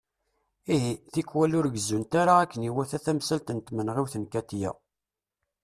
[0.75, 4.71] Ihi, tikwal ur gezzunt ara akken iwata tamsalt n tmenɣiwt n Katiya.